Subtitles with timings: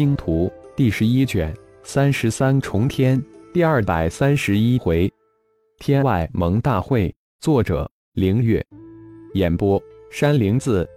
[0.00, 5.12] 星图》第十一卷三十三重天第二百三十一回，
[5.78, 8.64] 天外盟大会，作者：凌月，
[9.34, 9.78] 演播：
[10.10, 10.88] 山灵子。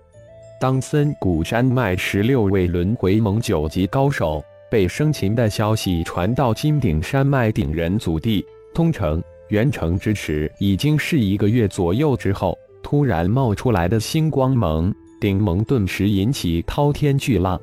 [0.57, 4.41] 当森谷山脉十六位轮回盟九级高手
[4.71, 8.41] 被生擒的消息传到金顶山脉顶人祖地
[8.73, 17.59] 通城、元城之时，已经是一个月左右之后，突然冒出来的星光盟顶盟顿时引起滔天巨浪。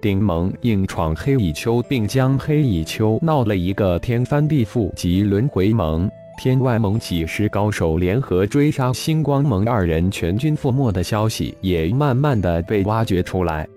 [0.00, 6.10] 顶盟硬闯黑蚁丘，并将黑蚁丘闹了一个天翻地覆，及轮回盟。
[6.42, 13.68] 天外盟几十高手联合追杀星光盟二人，全军覆没的消息也慢慢的被挖掘出来。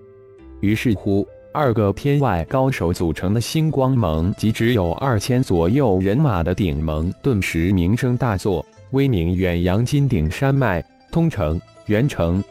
[0.60, 12.42] 于是乎，二个天外高手组成的星光盟及只有二千左右人马的顶盟，顿时名声大作，威名远扬金顶山脉、通城、元城。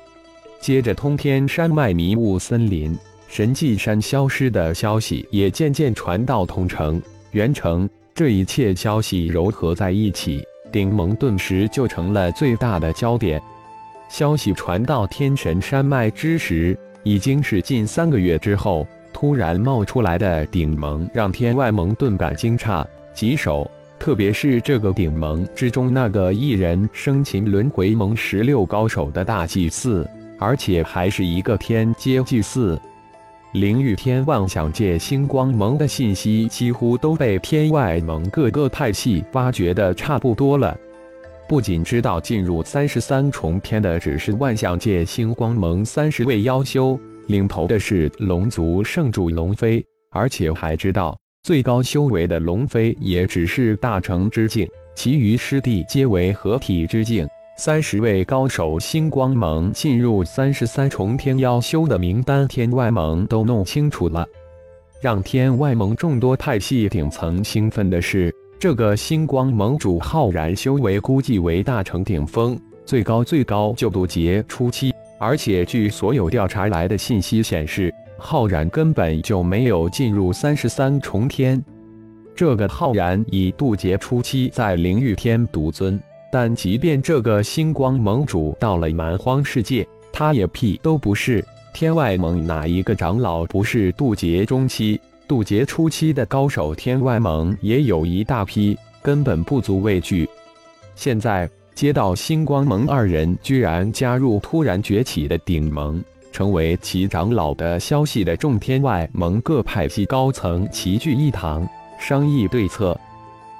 [0.62, 2.96] 接着，通天山脉迷雾森林、
[3.36, 7.02] 神迹山消失的消息也渐渐传到通城、
[7.32, 7.90] 元城。
[8.13, 13.41] 这一切消息糅合在一起，顶盟顿时就成了最大的焦点。
[14.07, 18.85] 消息传到天神山脉之时，已经是近三个月之后。
[19.12, 22.85] 突然冒出来的顶盟，让天外盟顿感惊诧
[23.16, 23.68] 棘手。
[23.98, 30.07] 特别是这个顶盟之中那个一人生擒轮回盟十六高手的大祭司，
[30.38, 32.79] 而且还是一个天阶祭司。
[33.54, 40.76] 灵域天妄想界星光盟的信息几乎都被天外盟各个派系挖掘的差不多了。
[41.48, 57.27] 不仅知道进入三十三重天的只是万象界星光盟三十位妖修，领头的是龙族圣主龙飞，而且还知道最高修为的龙飞也只是大成之境，其余师弟皆为合体之境。
[57.55, 64.25] 三十位高手，星光盟进入三十三重天妖修的名单，天外盟都弄清楚了。
[65.00, 74.91] 让天外盟众多派系顶层兴奋的是，这个星光盟主浩然修为估计为大成顶峰，最高最高就渡劫初期。
[75.19, 81.63] 而且据所有调查来的信息显示，浩然根本就没有进入三十三重天。
[82.35, 86.01] 这个浩然以渡劫初期在灵域天独尊。
[86.33, 91.45] 但即便这个星光盟主到了蛮荒世界，他也屁都不是。
[91.75, 96.73] 天外盟哪一个长老不是渡劫中期、渡劫初期的高手？
[96.73, 100.27] 天外盟也有一大批，根本不足畏惧。
[100.95, 111.63] 现在接到星光盟二人居然加入突然崛起的顶盟，成为其长老的消息的众天外盟各派系高层齐聚一堂，
[111.99, 112.99] 商议对策。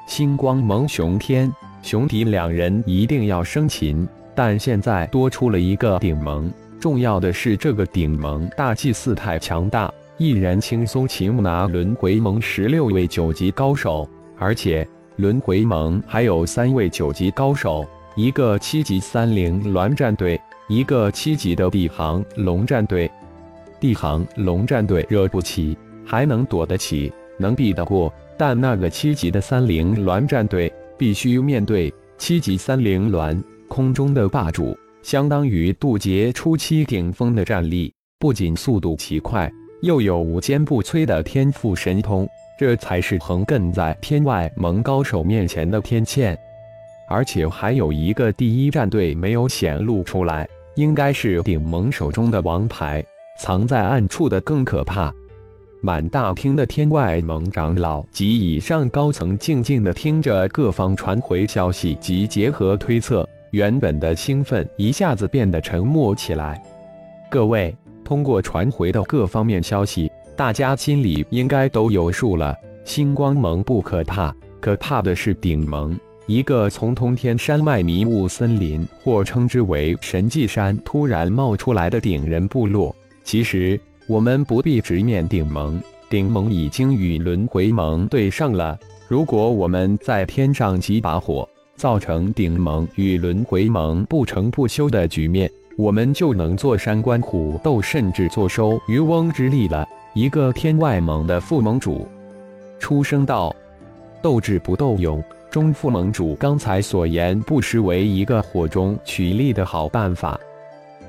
[0.08, 1.54] 星光盟雄天。
[1.84, 6.50] 雄敌两人一定要生擒，但现在多出了一个顶盟。
[6.80, 14.08] 重要的是，这个顶盟大祭司太强大，一人轻松擒拿轮回盟十六位九级高手，
[14.40, 20.40] 而且轮回盟还有三位九级高手，一个七级三灵鸾战队，
[20.70, 23.12] 一个七级的地行龙战队。
[23.82, 30.72] 地行龙战队惹不起，还能躲得起，能避得过，但那个七级的三灵鸾战队。
[30.98, 37.94] 必须面对七级三灵鸾空中的霸主，相当于渡劫初期顶峰的战力。
[38.20, 42.28] 不仅速度奇快，又有无坚不摧的天赋神通，
[42.58, 46.38] 这才是横亘在天外盟高手面前的天堑。
[47.10, 53.04] 而且还有一个第一战队没有显露出来，应该是顶盟手中的王牌，
[53.38, 55.14] 藏在暗处的更可怕。
[55.86, 66.64] 满大厅的天外盟长老及以上高层静静地听着各方传回消息及结合推测，原本的兴奋一下子变得沉默起来。
[67.30, 72.56] 各位，通过传回的各方面消息，大家心里应该都有数了。
[72.86, 82.96] 星光盟不可怕，可怕的是顶盟，一个从通天山脉迷雾森林，或称之为神迹山突然冒出来的顶人部落。
[83.26, 83.78] 其实。
[84.06, 88.78] 我们不必直面顶盟，顶盟已经与轮回盟对上了。
[89.08, 99.88] 如果我们在天上几把火，造成顶盟与轮回盟不成不休的局面，我们就能坐山观虎斗，甚至坐收渔翁之利了。
[100.14, 102.06] 一个天外盟的副盟主
[102.80, 103.56] 出声道
[104.22, 110.38] ：“斗智不斗勇，中副盟主刚才所言，不失为一个火中取栗的好办法。”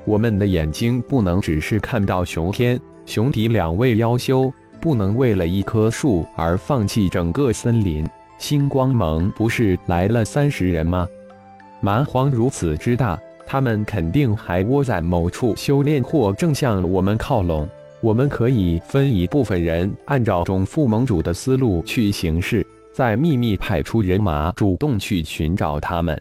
[0.05, 8.07] 我们的眼睛不能只是看到熊天、兄弟两位妖修，不能为了一棵树而放弃整个森林。
[8.37, 11.07] 星光盟不是来了三十人吗？
[11.81, 17.67] 蛮荒如此之大，他们肯定还窝在某处修炼，或正向我们靠拢。
[18.01, 26.19] 我们可以分一部分人按照中副盟主的思路去行事，再秘密派出人马，主动去寻找他们。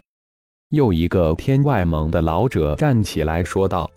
[0.70, 3.90] 又一个天外盟的老者站起来说道：“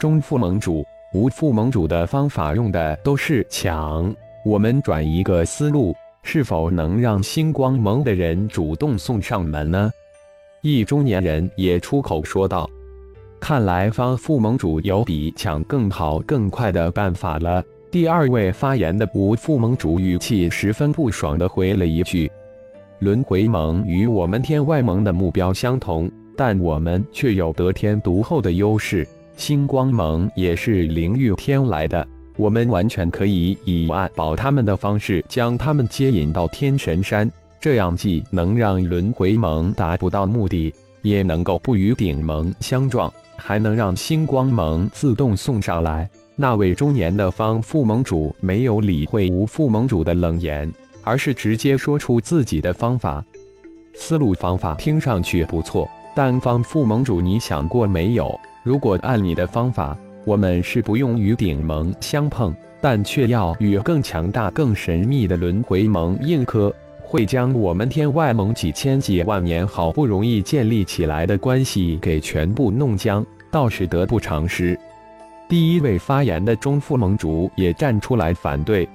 [0.00, 4.14] 中副盟主、吴副盟主的方法用的都是抢，
[4.46, 9.90] 我们转一个思路，是否能让星光盟的人主动送上门呢？”
[10.62, 12.68] 一中年人也出口说道。
[13.38, 17.62] 看来方副盟主有比抢更好、更快的办法了。
[17.90, 22.30] 第二位发言的吴副盟主语气十分不爽地回了一句
[23.00, 29.06] ：“轮回盟与我们天外盟的目标相同，但我们却有得天独厚的优势。
[29.36, 32.06] 星光盟也是灵域天来的，
[32.36, 37.30] 我们完全可以以暗保他们的方式将他们接引到天神山，
[37.60, 46.08] 这样既能让轮回盟达不到目的，也能够不与顶盟相撞。”还能让星光盟自动送上来。
[46.36, 50.70] 那位中年的方副盟主没有理会吴副盟主的冷言，
[51.02, 53.24] 而是直接说出自己的方法。
[53.94, 58.38] 思路方法听上去不错，但方副盟主，你想过没有？
[58.62, 66.72] 如果按你的方法，我们是不用与顶盟相碰，但却要与更强大、更神秘的轮回盟硬磕。
[67.00, 74.78] 会将我们天外盟几千几万年好不容易建立起来的关系给全部弄僵，倒是得不偿失。
[75.48, 78.88] 第一位发言的中副盟主也站出来反对。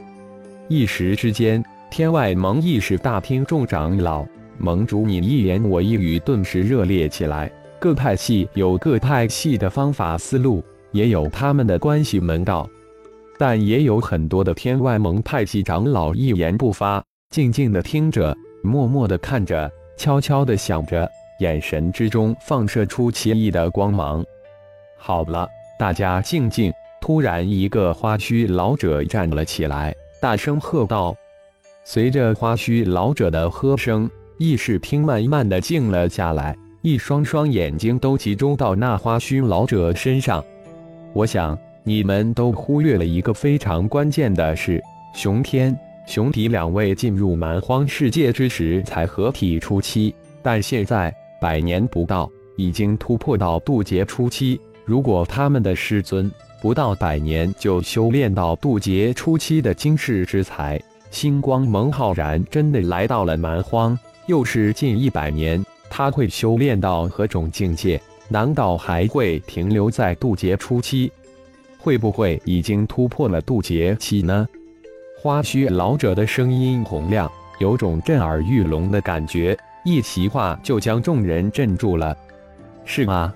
[0.67, 4.25] 一时之间，天外盟议事大厅众长老、
[4.57, 7.51] 盟主你一言我一语，顿时热烈起来。
[7.79, 12.69] 各派系有各派系的方法思路，也有他们的关系门道，
[13.37, 17.03] 但也有很多的天外盟派系长老一言不发。
[17.29, 21.09] 静静的听着，默默的看着，悄悄的想着，
[21.39, 24.23] 眼神之中放射出奇异的光芒。
[24.97, 25.47] 好了，
[25.77, 26.71] 大家静静。
[26.99, 31.15] 突然，一个花须老者站了起来，大声喝道。
[31.83, 34.09] 随着花须老者的喝声，
[34.39, 36.57] 议事厅慢慢的静了下来，
[36.87, 40.41] 一双双眼睛都集中到那花须老者身上。
[41.11, 44.81] 我想，你们都忽略了一个非常关键的事：
[45.13, 45.77] 熊天。
[46.05, 54.57] 熊体两位进入蛮荒世界之时才合体初期，但现在百年不到，已经突破到渡劫初期。
[54.85, 56.31] 如果他们的师尊
[56.61, 60.81] 不到百年就修炼到渡劫初期的惊世之才，
[61.11, 68.01] 星光蒙浩然真的来到了蛮荒，又是近一百年，他会修炼到何种境界？
[68.29, 71.11] 难道还会停留在渡劫初期？
[71.77, 74.45] 会不会已经突破了渡劫期呢？
[75.21, 82.15] 花须老者的声音洪亮，有种震耳欲聋的感觉，一席话就将众人镇住了。
[82.83, 83.33] 是吗？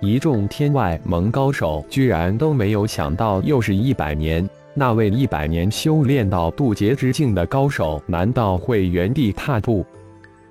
[0.00, 9.84] 一众天外盟高手居然都没有想到，又是一百年，那位一百年修炼到渡劫之境的高手，难道会原地踏步？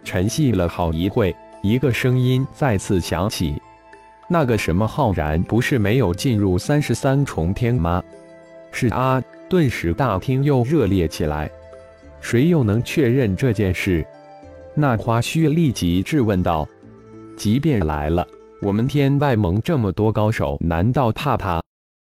[0.04, 3.62] 沉寂了好一会，一个声音再次响起
[4.30, 8.04] ：“那个什么浩然，不是没有进入三十三重天吗？”
[8.72, 9.22] 是啊。
[9.50, 11.52] 顿时，大厅又热烈起来。
[12.22, 14.06] 谁又能确认这件事？
[14.74, 16.66] 那花须立即质问道
[17.36, 18.26] ：“即便来了，
[18.62, 21.62] 我们天外盟这么多高手，难道怕他？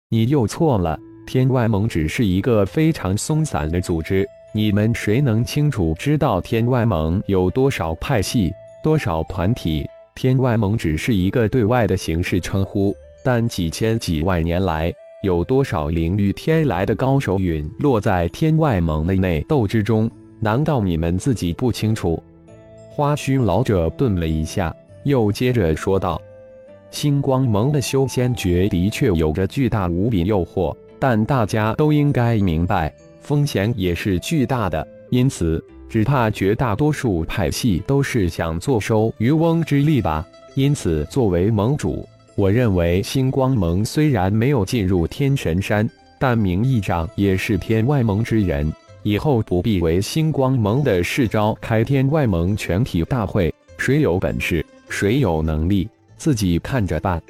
[0.10, 1.00] 你又错了。
[1.26, 8.54] 天外盟只是一个非常松散的组织，你们谁能清楚知道天外盟有多少派系、
[8.84, 9.90] 多少团体？
[10.14, 12.94] 天外盟只是一个对外的形式称呼，
[13.24, 14.94] 但几千几万年来。”
[15.24, 20.10] 有多少灵域天来的高手陨落在天外盟的内斗之中？
[20.40, 22.22] 难道你们自己不清楚？
[22.90, 26.20] 花须老者顿了一下，又接着说道
[26.90, 32.92] ：“星光盟的修仙诀的确有着巨大无比诱惑，但大家都应该明白，
[33.22, 34.86] 风险也是巨大的。
[35.10, 40.28] 因此，只怕绝大多数派系都是想坐收渔翁之利吧。
[40.56, 45.88] 因此，作为盟主。”我认为星光盟虽然没有进入天神山，
[46.18, 48.72] 但名义上也是天外盟之人。
[49.04, 57.22] 以后不必为星光盟的事召开天外盟全体大会，谁有本事，谁有能力，自己看着办。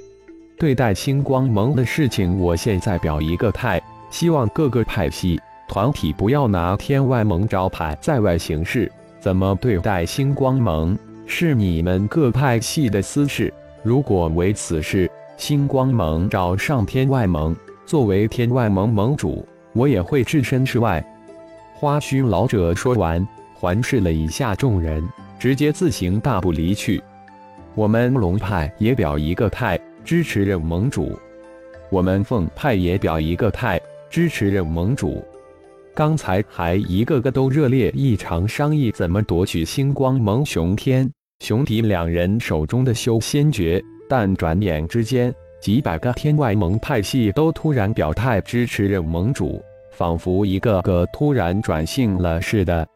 [0.58, 3.82] 对待星光盟的事情，我现在表一个态，
[4.12, 5.40] 希望各个派系
[5.72, 8.92] 团体不要拿天外盟招牌在外行事。
[9.22, 13.54] 怎么对待星光盟，是你们各派系的私事。
[13.82, 21.02] 如果为此事，星光盟找上天外盟，作为天外盟盟主，我也会置身事外。
[21.74, 23.26] 花须老者说完，
[23.56, 25.02] 环视了一下众人，
[25.40, 27.02] 直接自行大步离去。
[27.76, 31.18] 我们龙派也表一个态，支持任盟主；
[31.90, 35.24] 我们凤派也表一个态，支持任盟主。
[35.94, 52.88] 刚才还一个个都热烈异常，商议怎么夺取星光盟熊天、熊迪两人手中的修仙诀，但转眼之间，几百个天外盟派系都突然表态支持任盟主，仿佛一个个突然转性了似的。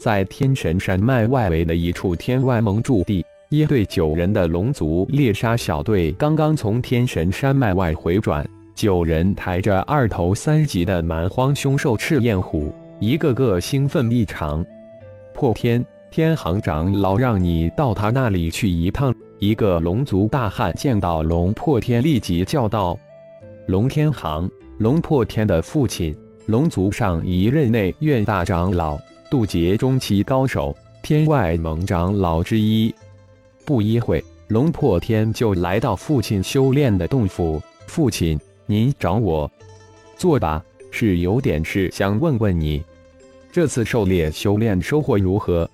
[0.00, 8.44] 在天神山脉外围的一处天外盟驻地，一队九人的龙族猎杀小队刚刚从天神山脉外回转。
[8.74, 14.64] 九人抬着二头三级的蛮荒凶兽赤焰虎，一个个兴奋异常。
[15.34, 19.14] 破天天行长老让你到他那里去一趟。
[19.38, 22.96] 一个龙族大汉见到龙破天，立即叫道
[23.66, 24.48] ：“龙天行，
[24.78, 28.96] 龙破天的父亲，龙族上一任内院大长老，
[29.30, 32.94] 渡劫中期高手，天外盟长老之一。”
[33.66, 37.60] 不一会，龙破天就来到父亲修炼的洞府。
[37.86, 38.38] 父亲。
[38.66, 39.50] 您找我，
[40.16, 42.82] 坐吧，是有点事想问问你。
[43.50, 45.68] 这次狩猎修炼收获如何？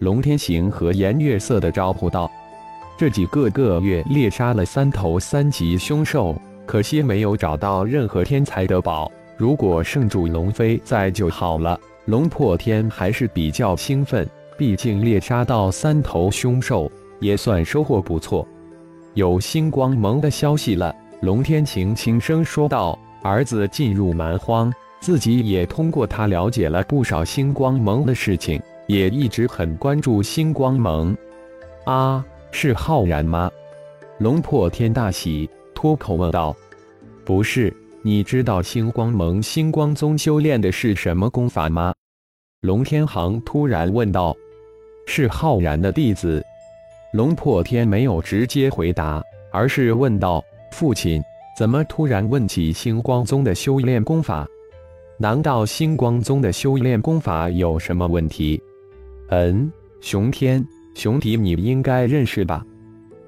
[0.00, 2.30] 龙天行和颜悦色的招呼道
[2.98, 6.34] ：“这几个个月猎杀了三头三级凶兽，
[6.66, 9.10] 可惜没有找到任何天才的宝。
[9.36, 14.28] 如果圣主龙飞在就好了。”龙破天还是比较兴奋，
[14.58, 18.46] 毕竟猎杀到三头凶兽，也算收获不错。
[19.14, 20.94] 有星光盟的消息了。
[21.24, 31.16] 龙天晴轻声说道：“儿子进入蛮荒，自己也通过他了解了不少星光盟的事情，也一直很关注星光盟。”
[31.86, 33.50] 啊，是浩然吗？
[34.18, 36.54] 龙破天大喜，脱口问道
[37.24, 41.94] ：“不是，你知道星光盟星光宗修炼的是什么功法吗？”
[42.60, 44.36] 龙天行突然问道
[45.08, 46.44] ：“是浩然的弟子。”
[47.14, 50.44] 龙破天没有直接回答，而是问道。
[50.74, 51.22] 父亲
[51.56, 54.44] 怎么突然问起星光宗的修炼功法？
[55.16, 58.60] 难道星光宗的修炼功法有什么问题？
[59.28, 60.66] 嗯，熊天、
[60.96, 62.66] 熊迪，你应该认识吧？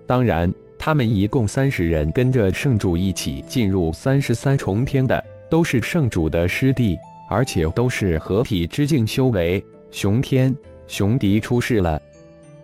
[0.08, 6.98] 当然，他们一共三十人，跟着圣主一起进入三十三重天的，都是圣主的师弟，
[7.30, 9.64] 而且都是合体之境修为。
[9.92, 10.52] 熊天、
[10.88, 12.02] 熊迪出事了。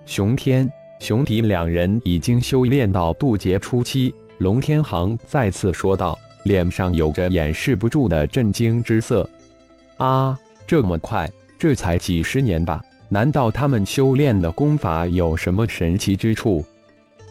[0.06, 4.12] 熊天、熊迪两人已经修炼到渡劫初期。
[4.42, 9.28] 龙天行再次说道，脸上有着掩饰不住的震惊之色。
[9.98, 11.30] 啊，这么快？
[11.56, 12.82] 这才几十年吧？
[13.08, 16.64] 难道他们修炼的功法有什么神奇之处？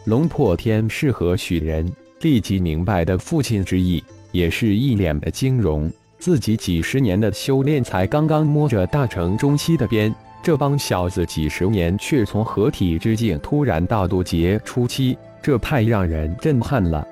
[0.06, 1.86] 龙破天是何许人？
[2.22, 5.92] 立即明白的父亲之意，也是一脸的惊容。
[6.18, 15.18] 自己几十年的修炼，才刚刚摸着大成中期的边，这帮小子几十年却从合体之境突然到渡劫初期。
[15.42, 17.06] 这太让人震撼了！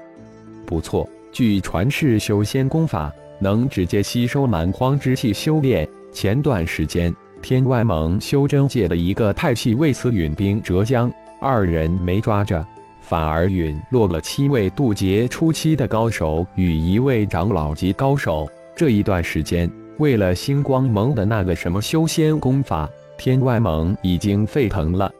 [0.64, 5.88] 不错，据传是修仙功法，能直接吸收蛮荒之气修炼。
[6.12, 12.64] 前段时间，天外盟修真界的一个派系为此引兵折将，二人没抓着，
[13.00, 18.48] 反而陨落了七位渡劫初期的高手与一位长老级高手。
[18.76, 19.68] 这一段时间，
[19.98, 25.10] 为了星光盟的那个什么修仙功法，天外盟已经沸腾了。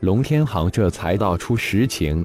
[0.00, 2.24] 龙天行这才道出实情。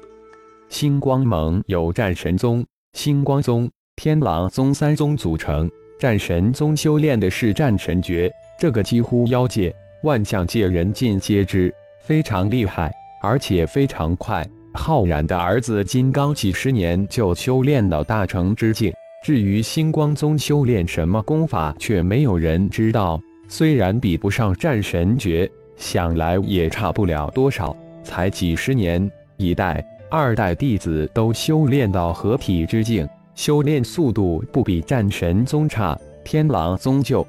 [0.68, 5.70] 星光盟由战神宗、星光宗、天狼宗三宗组成。
[5.98, 12.92] 战神宗修炼的是战神诀，这个几乎妖界、万象界人尽皆知，非常厉害，
[13.22, 14.46] 而且非常快。
[14.74, 18.92] 浩然的儿子金刚几十年就修炼到大成之境。
[19.24, 23.18] 至于星光宗修炼什么功法，却没有人知道。
[23.48, 29.82] 虽然比不上战神诀，想来也差不了多少，才几十年一代。
[30.08, 35.98] 二代弟子都修炼到合体之境，修炼速度不比战神宗差。
[36.24, 37.26] 天狼宗就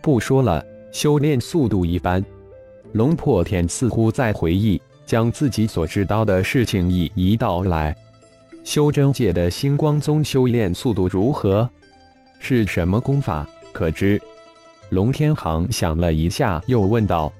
[0.00, 2.24] 不说了，修炼速度一般。
[2.92, 7.96] 龙破天似乎在回忆，将自己所知道的事情一一道来。
[8.64, 11.68] 修真界的星光宗修炼速度如何？
[12.40, 13.48] 是什么功法？
[13.72, 14.20] 可知？
[14.88, 17.32] 龙天行想了一下，又问道：“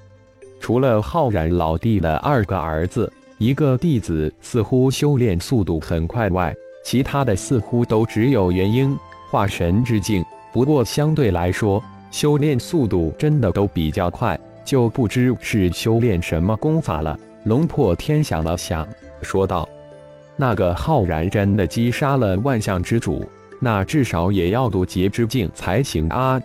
[0.60, 6.54] 除了浩然老弟的二个儿子。”一个弟子似乎修炼速度很快外，
[6.84, 8.94] 其他的似乎都只有元婴
[9.30, 10.22] 化神之境。
[10.52, 17.18] 不过相对来说，修炼速度真的都比较快，就不知是修炼什么功法了。
[17.44, 18.86] 龙破天想了想，
[19.22, 19.66] 说道
[20.36, 23.26] ：“那个浩然真的击杀了万象之主，
[23.58, 26.38] 那至少也要渡劫之境才行啊！”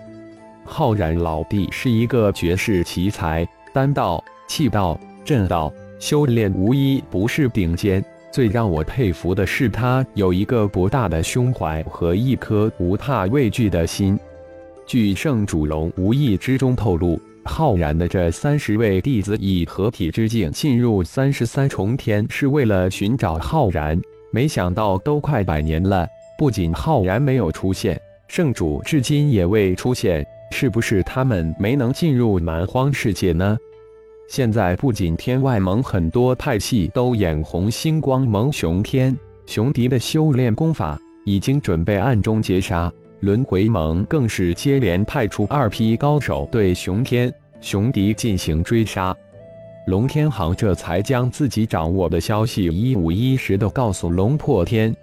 [0.64, 5.70] 浩然老弟是一个绝世奇才，丹道、气道、阵道。
[6.06, 14.16] 修炼无一不是顶尖，最让我佩服的是，他有一个博大的胸怀和一颗不怕畏惧的心。
[14.86, 24.00] 据圣主龙无意之中透露，浩然的这三十位弟子以合体之境进入三十三重天，是为了寻找浩然。
[24.32, 26.08] 没想到都快百年了，
[26.38, 33.58] 不仅浩然没有出现，圣主至今也未出现，是不是他们没能进入蛮荒世界呢？
[34.28, 39.16] 现在不仅天外盟很多派系都眼红星光盟熊天
[39.46, 49.16] 熊迪的修炼功法，已经准备暗中截杀；轮回盟更是接连派出二批高手对熊天熊迪进行追杀。
[49.88, 54.96] 龙天行这才将自己掌握的消息一五一十的告诉龙破天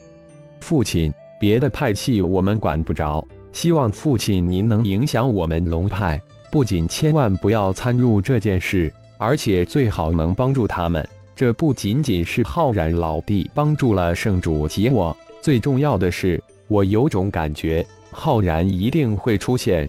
[0.61, 1.13] 父亲。
[1.39, 6.21] 别的派系我们管不着，希望父亲您能影响我们龙派，
[6.53, 8.93] 不仅千万不要参入这件事。
[9.23, 19.89] 而且最好能帮助他们，这不仅仅是浩然老弟帮助了圣主及我，最重要的是，我有种感觉，浩然一定会出现。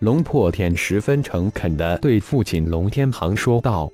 [0.00, 3.88] 龙破天十分诚恳地对父亲龙天行说道：“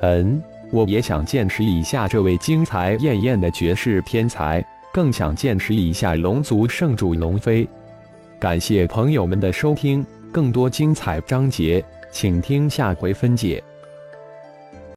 [0.00, 7.68] 嗯，我也想见识一下这位精彩艳艳的绝世天才，更想见识一下龙族圣主龙飞。”
[8.38, 13.62] 感谢朋友们的收听，更多精彩章节，请听下回分解。